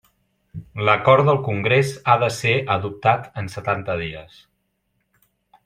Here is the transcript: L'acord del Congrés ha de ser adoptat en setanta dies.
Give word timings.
L'acord 0.87 1.27
del 1.27 1.39
Congrés 1.47 1.91
ha 2.13 2.17
de 2.25 2.31
ser 2.39 2.55
adoptat 2.77 3.29
en 3.43 3.53
setanta 3.57 3.99
dies. 4.03 4.41